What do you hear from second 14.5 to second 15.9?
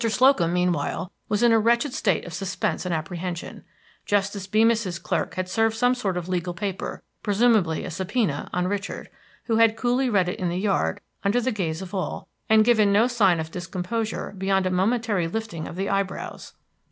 a momentary lifting of the